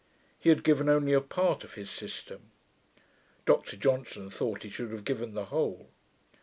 [0.39, 2.49] He had given only a part of his system:
[3.45, 5.89] Dr Johnson thought he should have given the whole.